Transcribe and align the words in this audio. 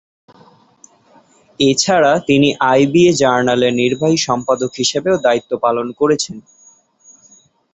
এছাড়া 1.59 2.11
তিনি 2.27 2.49
আইবিএ 2.69 3.11
জার্নালের 3.21 3.73
নির্বাহী 3.81 4.17
সম্পাদক 4.27 4.71
হিসেবেও 4.79 5.15
দায়িত্ব 5.25 5.51
পালন 5.65 5.87
করেছেন। 5.99 6.37